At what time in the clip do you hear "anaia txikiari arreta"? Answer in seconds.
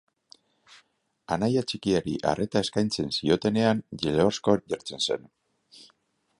1.35-2.63